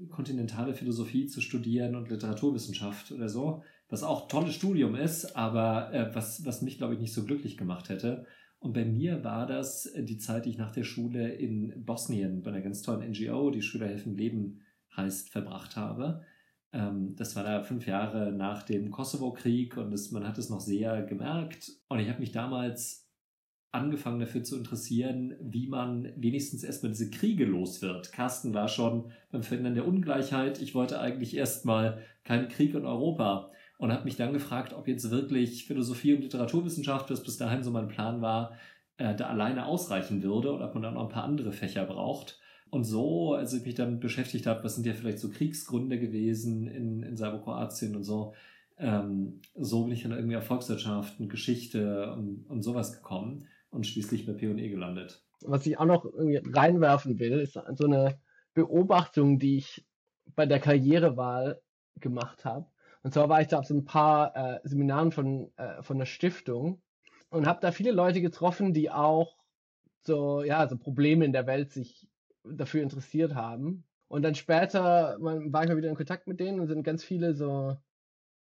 [0.10, 5.92] kontinentale Philosophie zu studieren und Literaturwissenschaft oder so, was auch ein tolles Studium ist, aber
[5.94, 8.26] äh, was, was mich, glaube ich, nicht so glücklich gemacht hätte.
[8.60, 12.52] Und bei mir war das die Zeit, die ich nach der Schule in Bosnien bei
[12.52, 14.62] einer ganz tollen NGO, die Schüler helfen Leben
[14.96, 16.26] heißt, verbracht habe.
[16.72, 20.62] Ähm, das war da fünf Jahre nach dem Kosovo-Krieg und das, man hat es noch
[20.62, 21.72] sehr gemerkt.
[21.88, 23.10] Und ich habe mich damals
[23.72, 28.12] angefangen dafür zu interessieren, wie man wenigstens erstmal diese Kriege los wird.
[28.12, 30.62] Carsten war schon beim Verhindern der Ungleichheit.
[30.62, 35.10] Ich wollte eigentlich erstmal keinen Krieg in Europa und habe mich dann gefragt, ob jetzt
[35.12, 38.58] wirklich Philosophie und Literaturwissenschaft, was bis dahin so mein Plan war,
[38.98, 42.40] äh, da alleine ausreichen würde oder ob man dann noch ein paar andere Fächer braucht.
[42.70, 46.68] Und so, als ich mich dann beschäftigt habe, was sind ja vielleicht so Kriegsgründe gewesen
[46.68, 48.34] in, in Serbokroatien und so,
[48.78, 53.88] ähm, so bin ich dann irgendwie auf Volkswirtschaft und Geschichte und, und sowas gekommen und
[53.88, 55.24] schließlich bei P&E gelandet.
[55.42, 58.20] Was ich auch noch irgendwie reinwerfen will, ist so eine
[58.54, 59.86] Beobachtung, die ich
[60.36, 61.62] bei der Karrierewahl
[62.00, 62.68] gemacht habe.
[63.04, 66.06] Und zwar war ich da auf so ein paar äh, Seminaren von, äh, von der
[66.06, 66.82] Stiftung
[67.30, 69.38] und habe da viele Leute getroffen, die auch
[70.02, 72.09] so, ja, so Probleme in der Welt sich
[72.54, 73.86] dafür interessiert haben.
[74.08, 77.36] Und dann später war ich mal wieder in Kontakt mit denen und sind ganz viele
[77.36, 77.78] so,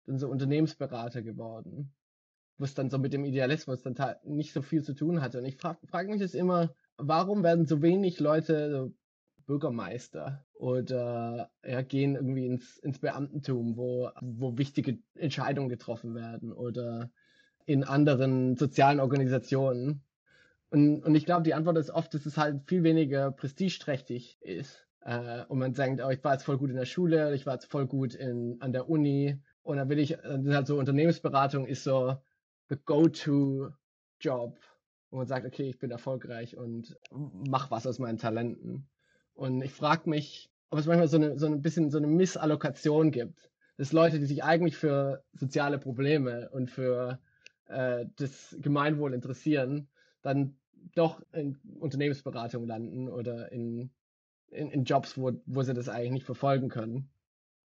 [0.07, 1.93] sind so Unternehmensberater geworden,
[2.57, 5.39] wo es dann so mit dem Idealismus dann nicht so viel zu tun hatte.
[5.39, 8.95] Und ich frage frag mich das immer, warum werden so wenig Leute so
[9.51, 17.11] Bürgermeister oder ja, gehen irgendwie ins, ins Beamtentum, wo, wo wichtige Entscheidungen getroffen werden oder
[17.67, 20.05] in anderen sozialen Organisationen.
[20.71, 24.87] Und, und ich glaube, die Antwort ist oft, dass es halt viel weniger prestigeträchtig ist.
[25.01, 27.55] Äh, und man denkt, oh, ich war jetzt voll gut in der Schule, ich war
[27.55, 29.41] jetzt voll gut in, an der Uni.
[29.63, 32.17] Und dann will ich, dann halt so Unternehmensberatung ist so
[32.69, 34.59] the go-to-Job,
[35.11, 38.89] wo man sagt, okay, ich bin erfolgreich und mach was aus meinen Talenten.
[39.35, 43.11] Und ich frage mich, ob es manchmal so eine, so ein bisschen so eine Missallokation
[43.11, 43.51] gibt.
[43.77, 47.19] Dass Leute, die sich eigentlich für soziale Probleme und für
[47.67, 49.89] äh, das Gemeinwohl interessieren,
[50.23, 50.60] dann
[50.95, 53.91] doch in Unternehmensberatung landen oder in,
[54.49, 57.11] in, in Jobs, wo, wo sie das eigentlich nicht verfolgen können.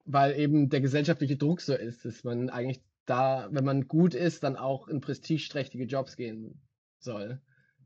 [0.05, 4.43] Weil eben der gesellschaftliche Druck so ist, dass man eigentlich da, wenn man gut ist,
[4.43, 6.61] dann auch in prestigeträchtige Jobs gehen
[6.99, 7.41] soll,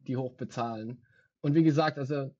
[0.06, 1.02] die hoch bezahlen.
[1.40, 2.30] Und wie gesagt, also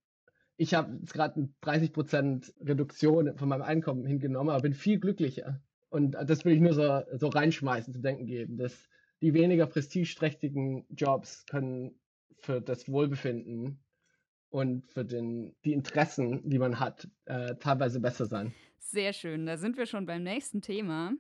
[0.56, 5.60] ich habe jetzt gerade eine 30% Reduktion von meinem Einkommen hingenommen, aber bin viel glücklicher.
[5.88, 8.88] Und das will ich nur so, so reinschmeißen, zu denken geben, dass
[9.20, 11.98] die weniger prestigeträchtigen Jobs können
[12.40, 13.80] für das Wohlbefinden
[14.50, 18.54] und für den, die Interessen, die man hat, äh, teilweise besser sein.
[18.78, 21.12] Sehr schön, da sind wir schon beim nächsten Thema.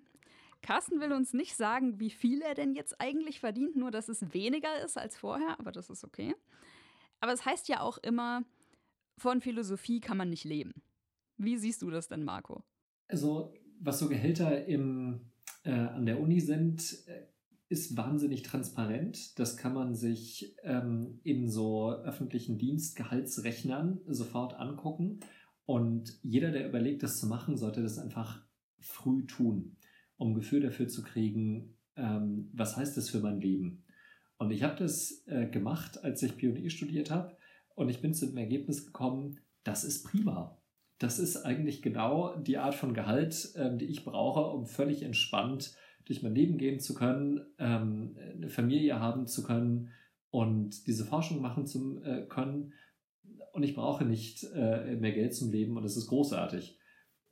[0.62, 4.32] Carsten will uns nicht sagen, wie viel er denn jetzt eigentlich verdient, nur dass es
[4.32, 6.34] weniger ist als vorher, aber das ist okay.
[7.20, 8.42] Aber es heißt ja auch immer,
[9.16, 10.82] von Philosophie kann man nicht leben.
[11.36, 12.64] Wie siehst du das denn, Marco?
[13.08, 15.30] Also, was so Gehälter im,
[15.64, 17.26] äh, an der Uni sind, äh,
[17.68, 19.38] ist wahnsinnig transparent.
[19.38, 25.20] Das kann man sich ähm, in so öffentlichen Dienstgehaltsrechnern sofort angucken.
[25.66, 28.42] Und jeder, der überlegt, das zu machen, sollte das einfach
[28.80, 29.76] früh tun,
[30.16, 33.84] um Gefühl dafür zu kriegen, ähm, was heißt das für mein Leben.
[34.38, 37.36] Und ich habe das äh, gemacht, als ich Pionier studiert habe.
[37.74, 40.58] Und ich bin zu dem Ergebnis gekommen, das ist prima.
[40.98, 45.74] Das ist eigentlich genau die Art von Gehalt, äh, die ich brauche, um völlig entspannt
[46.08, 49.90] durch mein Leben gehen zu können, ähm, eine Familie haben zu können
[50.30, 52.72] und diese Forschung machen zu äh, können.
[53.52, 56.78] Und ich brauche nicht äh, mehr Geld zum Leben und es ist großartig.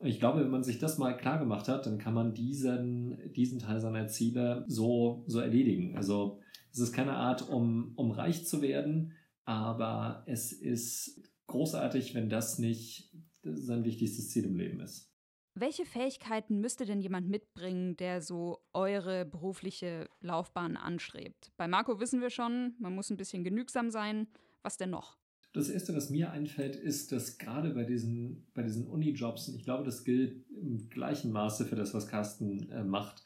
[0.00, 3.58] Ich glaube, wenn man sich das mal klar gemacht hat, dann kann man diesen, diesen
[3.58, 5.96] Teil seiner Ziele so, so erledigen.
[5.96, 12.28] Also es ist keine Art, um, um reich zu werden, aber es ist großartig, wenn
[12.28, 13.10] das nicht
[13.42, 15.15] sein wichtigstes Ziel im Leben ist.
[15.58, 21.50] Welche Fähigkeiten müsste denn jemand mitbringen, der so eure berufliche Laufbahn anstrebt?
[21.56, 24.28] Bei Marco wissen wir schon, man muss ein bisschen genügsam sein.
[24.62, 25.16] Was denn noch?
[25.54, 29.64] Das Erste, was mir einfällt, ist, dass gerade bei diesen, bei diesen Uni-Jobs, und ich
[29.64, 33.24] glaube, das gilt im gleichen Maße für das, was Carsten äh, macht,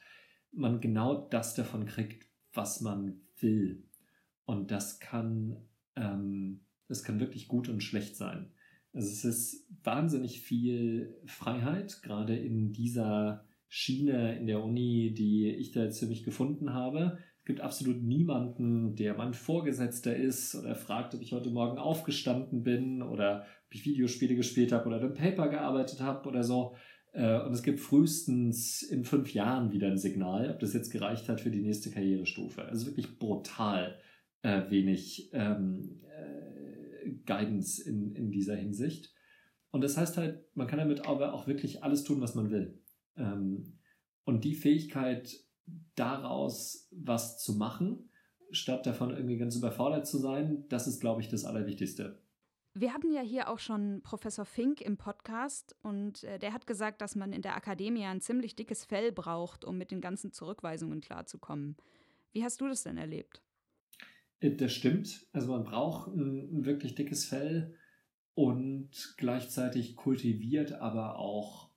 [0.52, 3.88] man genau das davon kriegt, was man will.
[4.44, 5.66] Und das kann,
[5.96, 8.52] ähm, das kann wirklich gut und schlecht sein.
[8.92, 15.70] Also es ist wahnsinnig viel Freiheit, gerade in dieser Schiene in der Uni, die ich
[15.70, 17.18] da jetzt für mich gefunden habe.
[17.38, 22.64] Es gibt absolut niemanden, der mein Vorgesetzter ist oder fragt, ob ich heute Morgen aufgestanden
[22.64, 26.74] bin oder ob ich Videospiele gespielt habe oder an einem Paper gearbeitet habe oder so.
[27.12, 31.29] Äh, und es gibt frühestens in fünf Jahren wieder ein Signal, ob das jetzt gereicht
[31.29, 32.64] hat für die nächste Karrierestufe.
[32.64, 33.98] Also wirklich brutal
[34.42, 36.49] äh, wenig ähm, äh,
[37.26, 39.14] Guidance in, in dieser Hinsicht.
[39.70, 42.82] Und das heißt halt, man kann damit aber auch wirklich alles tun, was man will.
[43.16, 43.78] Ähm,
[44.24, 45.32] und die Fähigkeit,
[45.94, 48.10] daraus was zu machen,
[48.50, 52.20] statt davon irgendwie ganz überfordert zu sein, das ist, glaube ich, das Allerwichtigste.
[52.74, 57.00] Wir hatten ja hier auch schon Professor Fink im Podcast und äh, der hat gesagt,
[57.00, 61.00] dass man in der Akademie ein ziemlich dickes Fell braucht, um mit den ganzen Zurückweisungen
[61.00, 61.76] klarzukommen.
[62.32, 63.42] Wie hast du das denn erlebt?
[64.40, 65.26] Äh, das stimmt.
[65.33, 67.74] Also man braucht ein, ein wirklich dickes Fell
[68.35, 71.70] und gleichzeitig kultiviert aber auch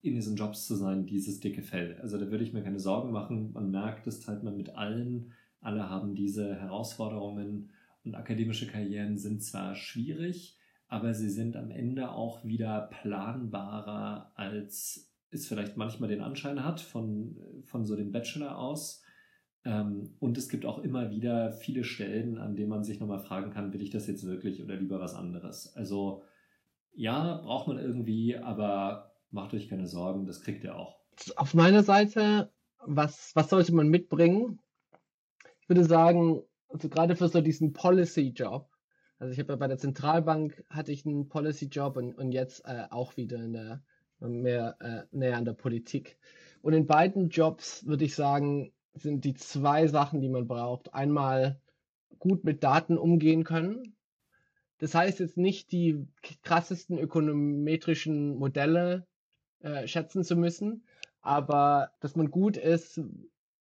[0.00, 1.96] in diesen Jobs zu sein, dieses dicke Fell.
[2.02, 3.52] Also da würde ich mir keine Sorgen machen.
[3.52, 5.32] Man merkt, das teilt man mit allen.
[5.60, 7.70] Alle haben diese Herausforderungen
[8.04, 15.08] und akademische Karrieren sind zwar schwierig, aber sie sind am Ende auch wieder planbarer, als
[15.30, 19.02] es vielleicht manchmal den Anschein hat von, von so dem Bachelor aus.
[19.64, 23.52] Ähm, und es gibt auch immer wieder viele Stellen, an denen man sich nochmal fragen
[23.52, 25.74] kann, will ich das jetzt wirklich oder lieber was anderes?
[25.76, 26.22] Also
[26.94, 30.98] ja, braucht man irgendwie, aber macht euch keine Sorgen, das kriegt ihr auch.
[31.36, 34.58] Auf meiner Seite, was, was sollte man mitbringen?
[35.60, 38.68] Ich würde sagen, also gerade für so diesen Policy-Job,
[39.18, 42.86] also ich habe ja bei der Zentralbank hatte ich einen Policy-Job und, und jetzt äh,
[42.90, 43.82] auch wieder in der,
[44.18, 46.18] mehr äh, näher an der Politik.
[46.60, 50.94] Und in beiden Jobs würde ich sagen, sind die zwei Sachen, die man braucht.
[50.94, 51.60] Einmal
[52.18, 53.96] gut mit Daten umgehen können.
[54.78, 56.06] Das heißt jetzt nicht die
[56.42, 59.06] krassesten ökonometrischen Modelle
[59.60, 60.84] äh, schätzen zu müssen,
[61.20, 63.00] aber dass man gut ist,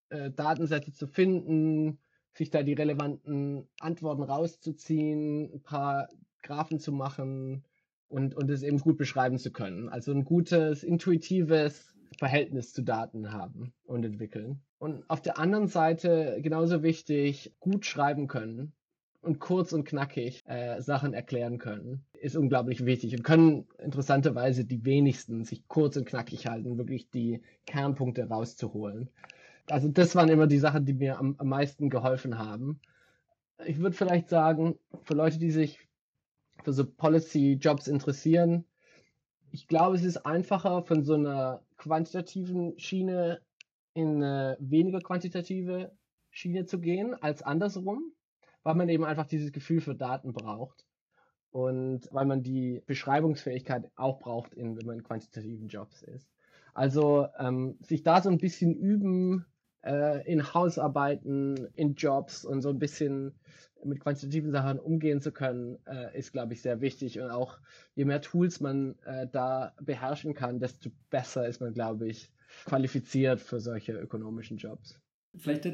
[0.08, 1.98] äh, Datensätze zu finden,
[2.32, 6.08] sich da die relevanten Antworten rauszuziehen, ein paar
[6.42, 7.64] Graphen zu machen
[8.08, 9.88] und, und es eben gut beschreiben zu können.
[9.88, 14.60] Also ein gutes, intuitives Verhältnis zu Daten haben und entwickeln.
[14.78, 18.74] Und auf der anderen Seite genauso wichtig, gut schreiben können
[19.22, 24.84] und kurz und knackig äh, Sachen erklären können, ist unglaublich wichtig und können interessanterweise die
[24.84, 29.08] wenigsten sich kurz und knackig halten, wirklich die Kernpunkte rauszuholen.
[29.70, 32.80] Also das waren immer die Sachen, die mir am, am meisten geholfen haben.
[33.64, 35.78] Ich würde vielleicht sagen, für Leute, die sich
[36.64, 38.66] für so Policy-Jobs interessieren,
[39.52, 43.40] ich glaube, es ist einfacher von so einer quantitativen Schiene
[43.94, 45.92] in eine weniger quantitative
[46.30, 48.12] Schiene zu gehen als andersrum,
[48.62, 50.86] weil man eben einfach dieses Gefühl für Daten braucht
[51.50, 56.28] und weil man die Beschreibungsfähigkeit auch braucht, in, wenn man in quantitativen Jobs ist.
[56.74, 59.46] Also ähm, sich da so ein bisschen üben,
[59.82, 63.40] äh, in Hausarbeiten, in Jobs und so ein bisschen
[63.84, 67.20] mit quantitativen Sachen umgehen zu können, äh, ist, glaube ich, sehr wichtig.
[67.20, 67.58] Und auch
[67.94, 72.32] je mehr Tools man äh, da beherrschen kann, desto besser ist man, glaube ich,
[72.64, 75.00] qualifiziert für solche ökonomischen Jobs.
[75.36, 75.68] Vielleicht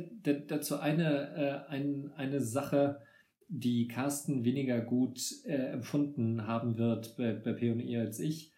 [0.49, 3.01] dazu eine, äh, ein, eine Sache,
[3.49, 8.53] die Carsten weniger gut äh, empfunden haben wird bei, bei P&E als ich.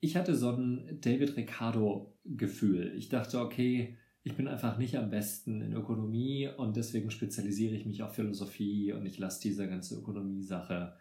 [0.00, 2.94] Ich hatte so ein David Ricardo-Gefühl.
[2.96, 3.96] Ich dachte, okay,
[4.28, 8.92] ich bin einfach nicht am besten in Ökonomie und deswegen spezialisiere ich mich auf Philosophie
[8.92, 10.96] und ich lasse diese ganze Ökonomie-Sache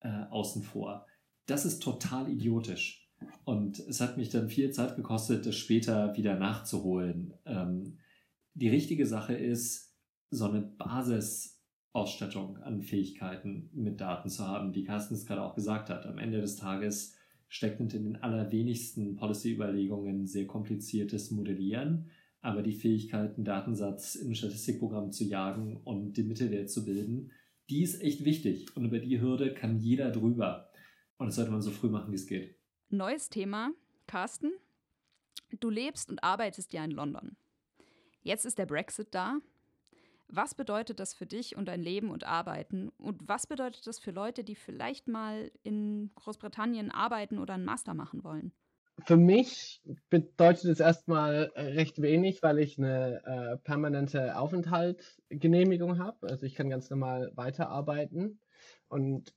[0.00, 1.04] äh, außen vor.
[1.46, 3.10] Das ist total idiotisch.
[3.44, 7.34] Und es hat mich dann viel Zeit gekostet, das später wieder nachzuholen.
[7.44, 7.98] Ähm,
[8.54, 9.92] die richtige Sache ist,
[10.30, 15.90] so eine Basisausstattung an Fähigkeiten mit Daten zu haben, wie Carsten es gerade auch gesagt
[15.90, 16.06] hat.
[16.06, 17.16] Am Ende des Tages
[17.48, 22.10] steckt in den allerwenigsten Policy-Überlegungen sehr kompliziertes Modellieren
[22.42, 27.32] aber die Fähigkeit, einen Datensatz in ein Statistikprogramm zu jagen und den Mittelwert zu bilden,
[27.68, 28.74] die ist echt wichtig.
[28.76, 30.70] Und über die Hürde kann jeder drüber.
[31.18, 32.56] Und das sollte man so früh machen, wie es geht.
[32.88, 33.72] Neues Thema.
[34.06, 34.50] Carsten,
[35.60, 37.36] du lebst und arbeitest ja in London.
[38.22, 39.38] Jetzt ist der Brexit da.
[40.26, 42.90] Was bedeutet das für dich und dein Leben und Arbeiten?
[42.98, 47.94] Und was bedeutet das für Leute, die vielleicht mal in Großbritannien arbeiten oder einen Master
[47.94, 48.52] machen wollen?
[49.04, 56.28] Für mich bedeutet es erstmal recht wenig, weil ich eine äh, permanente Aufenthaltsgenehmigung habe.
[56.28, 58.40] Also ich kann ganz normal weiterarbeiten.
[58.88, 59.34] Und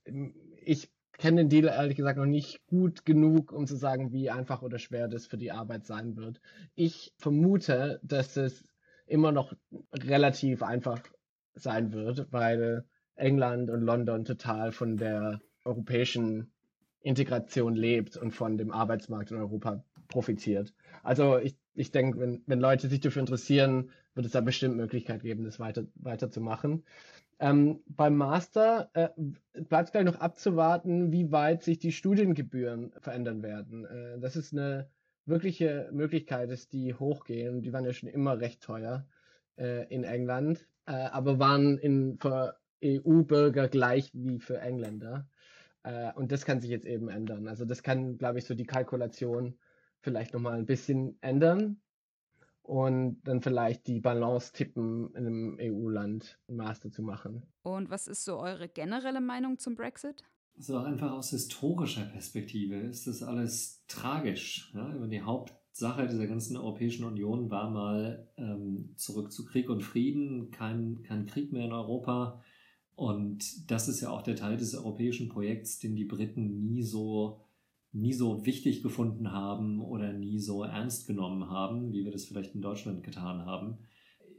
[0.56, 4.62] ich kenne den Deal ehrlich gesagt noch nicht gut genug, um zu sagen, wie einfach
[4.62, 6.40] oder schwer das für die Arbeit sein wird.
[6.74, 8.66] Ich vermute, dass es
[9.06, 9.52] immer noch
[9.92, 11.00] relativ einfach
[11.54, 12.84] sein wird, weil
[13.16, 16.53] England und London total von der europäischen
[17.04, 20.74] Integration lebt und von dem Arbeitsmarkt in Europa profitiert.
[21.02, 25.22] Also ich, ich denke, wenn, wenn Leute sich dafür interessieren, wird es da bestimmt Möglichkeit
[25.22, 26.30] geben, das weiter, weiter.
[27.40, 29.08] Ähm, beim Master äh,
[29.68, 33.84] bleibt gleich noch abzuwarten, wie weit sich die Studiengebühren verändern werden.
[33.84, 34.88] Äh, das ist eine
[35.26, 37.60] wirkliche Möglichkeit, dass die hochgehen.
[37.62, 39.06] Die waren ja schon immer recht teuer
[39.58, 45.26] äh, in England, äh, aber waren in, für EU-Bürger gleich wie für Engländer.
[45.84, 47.46] Äh, und das kann sich jetzt eben ändern.
[47.46, 49.56] Also das kann, glaube ich, so die Kalkulation
[50.00, 51.80] vielleicht nochmal ein bisschen ändern
[52.62, 57.42] und dann vielleicht die Balance tippen, in einem EU-Land ein Master zu machen.
[57.62, 60.24] Und was ist so eure generelle Meinung zum Brexit?
[60.56, 64.72] So einfach aus historischer Perspektive ist das alles tragisch.
[64.74, 64.88] Ja?
[65.06, 71.02] Die Hauptsache dieser ganzen Europäischen Union war mal ähm, zurück zu Krieg und Frieden, kein,
[71.02, 72.42] kein Krieg mehr in Europa
[72.96, 77.40] und das ist ja auch der Teil des europäischen Projekts, den die Briten nie so,
[77.92, 82.54] nie so wichtig gefunden haben oder nie so ernst genommen haben, wie wir das vielleicht
[82.54, 83.78] in Deutschland getan haben.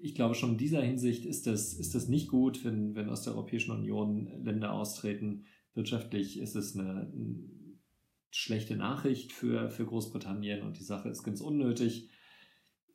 [0.01, 3.23] Ich glaube, schon in dieser Hinsicht ist das, ist das nicht gut, wenn, wenn aus
[3.23, 5.45] der Europäischen Union Länder austreten.
[5.73, 7.11] Wirtschaftlich ist es eine,
[8.35, 12.09] schlechte Nachricht für, für Großbritannien und die Sache ist ganz unnötig.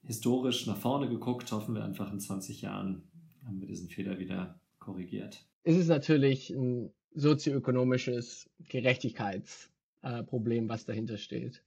[0.03, 3.11] Historisch nach vorne geguckt, hoffen wir einfach in 20 Jahren
[3.47, 11.19] haben wir diesen Fehler wieder korrigiert ist es natürlich ein sozioökonomisches Gerechtigkeitsproblem, äh, was dahinter
[11.19, 11.63] steht,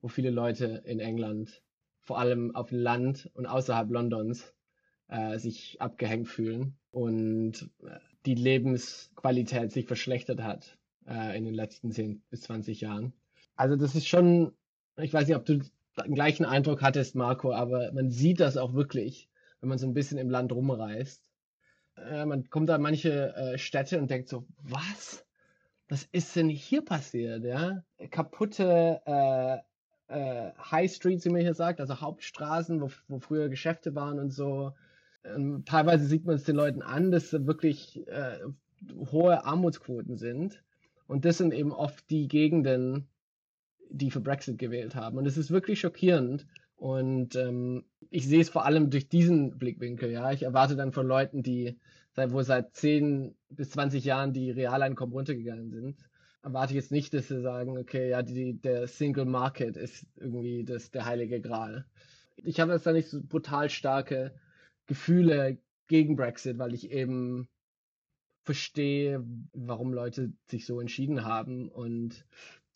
[0.00, 1.62] wo viele Leute in England,
[2.00, 4.54] vor allem auf dem Land und außerhalb Londons,
[5.08, 10.76] äh, sich abgehängt fühlen und äh, die Lebensqualität sich verschlechtert hat
[11.06, 13.14] äh, in den letzten 10 bis 20 Jahren.
[13.56, 14.52] Also das ist schon,
[14.96, 18.74] ich weiß nicht, ob du den gleichen Eindruck hattest, Marco, aber man sieht das auch
[18.74, 21.27] wirklich, wenn man so ein bisschen im Land rumreist
[22.10, 25.24] äh, man kommt an manche äh, Städte und denkt so, was?
[25.88, 27.44] Was ist denn hier passiert?
[27.44, 27.82] Ja?
[28.10, 29.58] Kaputte äh,
[30.08, 34.30] äh, High Streets, wie man hier sagt, also Hauptstraßen, wo, wo früher Geschäfte waren und
[34.30, 34.74] so.
[35.24, 38.38] Ähm, teilweise sieht man es den Leuten an, dass wirklich äh,
[39.10, 40.62] hohe Armutsquoten sind.
[41.06, 43.08] Und das sind eben oft die Gegenden,
[43.90, 45.18] die für Brexit gewählt haben.
[45.18, 46.46] Und es ist wirklich schockierend.
[46.78, 50.12] Und ähm, ich sehe es vor allem durch diesen Blickwinkel.
[50.12, 51.76] Ja, ich erwarte dann von Leuten, die
[52.12, 56.08] seit wo seit 10 bis 20 Jahren die Realeinkommen runtergegangen sind,
[56.42, 60.64] erwarte ich jetzt nicht, dass sie sagen, okay, ja, die, der Single Market ist irgendwie
[60.64, 61.84] das der heilige Gral.
[62.36, 64.32] Ich habe jetzt da nicht so brutal starke
[64.86, 65.58] Gefühle
[65.88, 67.48] gegen Brexit, weil ich eben
[68.44, 72.24] verstehe, warum Leute sich so entschieden haben und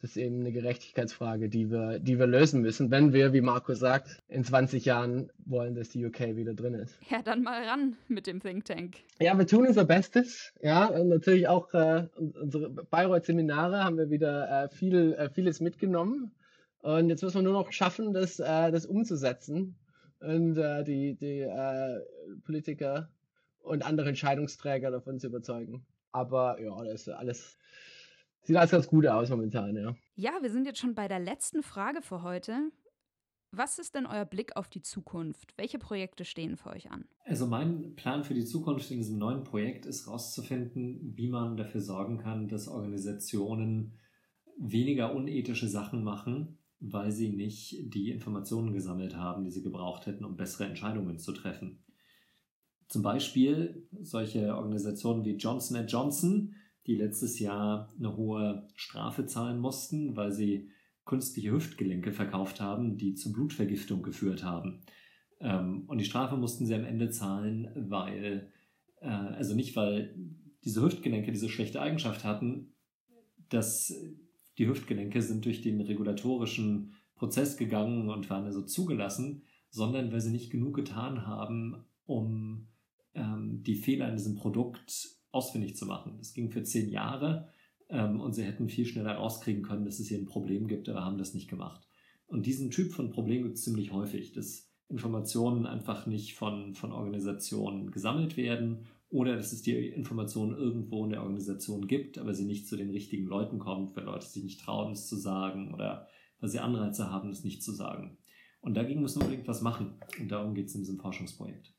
[0.02, 3.72] das ist eben eine Gerechtigkeitsfrage, die wir, die wir lösen müssen, wenn wir, wie Marco
[3.72, 6.98] sagt, in 20 Jahren wollen, dass die UK wieder drin ist.
[7.08, 8.96] Ja, dann mal ran mit dem Think Tank.
[9.20, 10.52] Ja, wir tun unser Bestes.
[10.60, 16.32] Ja, und natürlich auch äh, unsere Bayreuth-Seminare haben wir wieder äh, viel, äh, vieles mitgenommen.
[16.80, 19.76] Und jetzt müssen wir nur noch schaffen, das, äh, das umzusetzen
[20.18, 22.00] und äh, die, die äh,
[22.44, 23.08] Politiker
[23.60, 25.86] und andere Entscheidungsträger davon zu überzeugen.
[26.10, 27.56] Aber ja, das ist alles
[28.44, 29.94] Sieht alles ganz gut aus momentan, ja.
[30.14, 32.70] Ja, wir sind jetzt schon bei der letzten Frage für heute.
[33.54, 35.52] Was ist denn euer Blick auf die Zukunft?
[35.58, 37.04] Welche Projekte stehen für euch an?
[37.24, 41.82] Also mein Plan für die Zukunft in diesem neuen Projekt ist herauszufinden, wie man dafür
[41.82, 43.98] sorgen kann, dass Organisationen
[44.58, 50.24] weniger unethische Sachen machen, weil sie nicht die Informationen gesammelt haben, die sie gebraucht hätten,
[50.24, 51.84] um bessere Entscheidungen zu treffen.
[52.88, 56.54] Zum Beispiel solche Organisationen wie Johnson Johnson,
[56.86, 60.70] die letztes Jahr eine hohe Strafe zahlen mussten, weil sie
[61.04, 64.82] künstliche Hüftgelenke verkauft haben, die zu Blutvergiftung geführt haben.
[65.40, 68.52] Ähm, und die Strafe mussten sie am Ende zahlen, weil,
[69.00, 70.14] äh, also nicht, weil
[70.64, 72.74] diese Hüftgelenke diese schlechte Eigenschaft hatten,
[73.48, 73.92] dass
[74.58, 80.30] die Hüftgelenke sind durch den regulatorischen Prozess gegangen und waren also zugelassen, sondern weil sie
[80.30, 82.68] nicht genug getan haben, um
[83.14, 86.14] ähm, die Fehler in diesem Produkt ausfindig zu machen.
[86.18, 87.48] Das ging für zehn Jahre
[87.88, 91.04] ähm, und sie hätten viel schneller rauskriegen können, dass es hier ein Problem gibt, aber
[91.04, 91.88] haben das nicht gemacht.
[92.26, 96.92] Und diesen Typ von Problem gibt es ziemlich häufig, dass Informationen einfach nicht von, von
[96.92, 102.44] Organisationen gesammelt werden oder dass es die Informationen irgendwo in der Organisation gibt, aber sie
[102.44, 106.08] nicht zu den richtigen Leuten kommt, weil Leute sich nicht trauen, es zu sagen oder
[106.40, 108.16] weil sie Anreize haben, es nicht zu sagen.
[108.60, 109.94] Und dagegen müssen wir unbedingt was machen.
[110.18, 111.74] Und darum geht es in diesem Forschungsprojekt.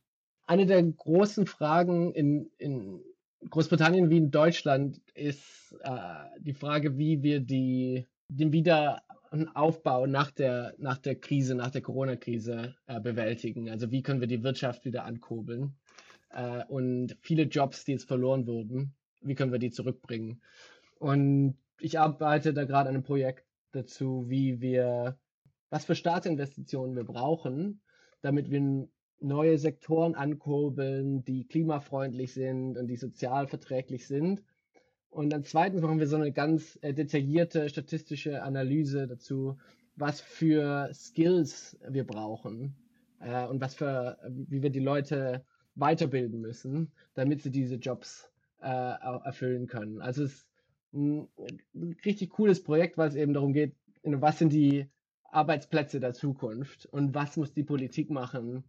[0.45, 3.01] Eine der großen Fragen in, in
[3.49, 5.89] Großbritannien wie in Deutschland ist äh,
[6.39, 12.75] die Frage, wie wir die, den Wiederaufbau nach der, nach der Krise, nach der Corona-Krise
[12.87, 13.69] äh, bewältigen.
[13.69, 15.75] Also wie können wir die Wirtschaft wieder ankurbeln
[16.29, 20.41] äh, und viele Jobs, die jetzt verloren wurden, wie können wir die zurückbringen.
[20.99, 25.17] Und ich arbeite da gerade an einem Projekt dazu, wie wir,
[25.69, 27.81] was für Staatsinvestitionen wir brauchen,
[28.21, 28.87] damit wir
[29.23, 34.43] neue Sektoren ankurbeln, die klimafreundlich sind und die sozial verträglich sind.
[35.09, 39.57] Und dann zweitens machen wir so eine ganz äh, detaillierte statistische Analyse dazu,
[39.95, 42.75] was für Skills wir brauchen
[43.19, 45.45] äh, und was für, wie wir die Leute
[45.75, 48.29] weiterbilden müssen, damit sie diese Jobs
[48.61, 50.01] äh, erfüllen können.
[50.01, 50.47] Also es ist
[50.93, 51.27] ein
[52.05, 54.87] richtig cooles Projekt, weil es eben darum geht, was sind die
[55.23, 58.63] Arbeitsplätze der Zukunft und was muss die Politik machen,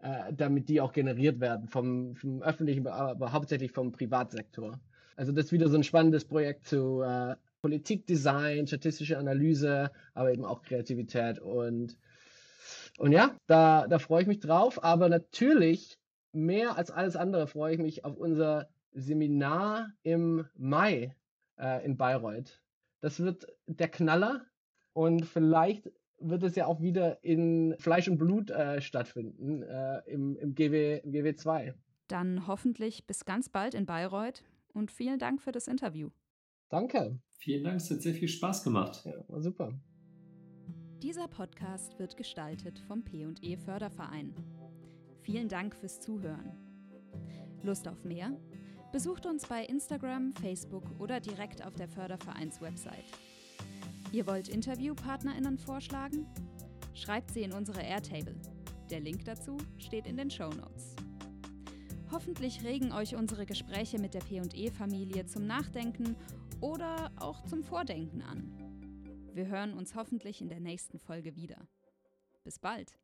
[0.00, 4.80] äh, damit die auch generiert werden vom, vom öffentlichen, aber hauptsächlich vom Privatsektor.
[5.16, 10.44] Also das ist wieder so ein spannendes Projekt zu äh, Politikdesign, statistische Analyse, aber eben
[10.44, 11.96] auch Kreativität und
[12.98, 15.98] und ja, da, da freue ich mich drauf, aber natürlich
[16.32, 21.14] mehr als alles andere freue ich mich auf unser Seminar im Mai
[21.58, 22.60] äh, in Bayreuth.
[23.00, 24.44] Das wird der Knaller
[24.92, 25.90] und vielleicht
[26.20, 31.00] wird es ja auch wieder in Fleisch und Blut äh, stattfinden, äh, im, im, GW,
[31.04, 31.74] im GW2.
[32.08, 34.42] Dann hoffentlich bis ganz bald in Bayreuth
[34.72, 36.10] und vielen Dank für das Interview.
[36.68, 37.18] Danke.
[37.38, 39.02] Vielen Dank, es hat sehr viel Spaß gemacht.
[39.04, 39.78] Ja, war super.
[41.02, 44.34] Dieser Podcast wird gestaltet vom P&E Förderverein.
[45.20, 46.52] Vielen Dank fürs Zuhören.
[47.62, 48.36] Lust auf mehr?
[48.92, 53.04] Besucht uns bei Instagram, Facebook oder direkt auf der Fördervereins-Website.
[54.10, 56.26] Ihr wollt InterviewpartnerInnen vorschlagen?
[56.94, 58.34] Schreibt sie in unsere Airtable.
[58.90, 60.96] Der Link dazu steht in den Show Notes.
[62.10, 66.16] Hoffentlich regen euch unsere Gespräche mit der PE-Familie zum Nachdenken
[66.62, 68.50] oder auch zum Vordenken an.
[69.34, 71.68] Wir hören uns hoffentlich in der nächsten Folge wieder.
[72.44, 72.98] Bis bald!